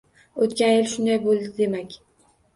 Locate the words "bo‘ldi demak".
1.27-1.97